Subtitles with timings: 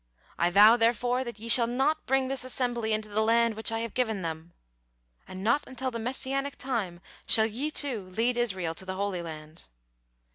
[0.39, 3.81] I vow, therefore, that 'ye shall not bring this assembly into the land which I
[3.81, 4.51] have given them,'
[5.27, 9.65] and not until the Messianic time shall ye two lead Israel to the Holy Land."